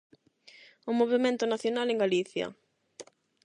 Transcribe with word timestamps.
O 0.89 0.91
movemento 0.99 1.43
nacional 1.53 1.87
en 1.89 2.01
Galicia. 2.03 2.45